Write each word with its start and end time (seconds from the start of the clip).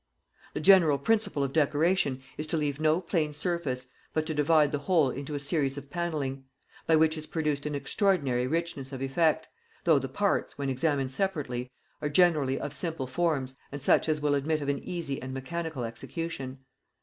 The 0.55 0.59
general 0.59 0.97
principle 0.97 1.43
of 1.43 1.53
decoration 1.53 2.23
is 2.35 2.47
to 2.47 2.57
leave 2.57 2.79
no 2.79 2.99
plain 3.01 3.33
surface, 3.33 3.85
but 4.13 4.25
to 4.25 4.33
divide 4.33 4.71
the 4.71 4.79
whole 4.79 5.11
into 5.11 5.35
a 5.35 5.37
series 5.39 5.77
of 5.77 5.91
pannelling; 5.91 6.45
by 6.87 6.95
which 6.95 7.19
is 7.19 7.27
produced 7.27 7.67
an 7.67 7.75
extraordinary 7.75 8.47
richness 8.47 8.91
of 8.91 9.03
effect, 9.03 9.47
though 9.83 9.99
the 9.99 10.09
parts, 10.09 10.57
when 10.57 10.71
examined 10.71 11.11
separately, 11.11 11.69
are 12.01 12.09
generally 12.09 12.59
of 12.59 12.73
simple 12.73 13.05
forms 13.05 13.53
and 13.71 13.83
such 13.83 14.09
as 14.09 14.21
will 14.21 14.33
admit 14.33 14.59
of 14.61 14.69
an 14.69 14.79
easy 14.79 15.21
and 15.21 15.35
mechanical 15.35 15.83
execution. 15.83 16.57